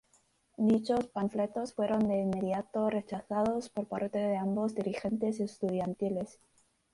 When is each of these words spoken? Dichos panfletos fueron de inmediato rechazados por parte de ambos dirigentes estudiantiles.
Dichos 0.57 1.05
panfletos 1.09 1.75
fueron 1.75 2.07
de 2.07 2.17
inmediato 2.21 2.89
rechazados 2.89 3.69
por 3.69 3.87
parte 3.87 4.17
de 4.17 4.35
ambos 4.35 4.73
dirigentes 4.73 5.39
estudiantiles. 5.39 6.39